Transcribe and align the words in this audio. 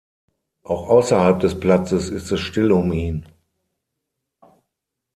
Auch 0.63 0.89
außerhalb 0.89 1.41
des 1.41 1.59
Platzes 1.59 2.09
ist 2.09 2.31
es 2.31 2.39
still 2.39 2.71
um 2.71 2.91
ihn. 2.91 3.27